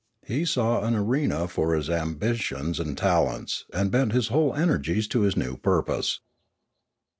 He 0.25 0.45
saw 0.45 0.81
an 0.83 0.95
arena 0.95 1.47
for 1.47 1.75
his 1.75 1.87
ambitions 1.87 2.79
and 2.79 2.97
talents, 2.97 3.65
and 3.71 3.91
bent 3.91 4.13
his 4.13 4.29
whole 4.29 4.55
energies 4.55 5.07
to 5.09 5.19
his 5.21 5.37
new 5.37 5.57
purpose. 5.57 6.21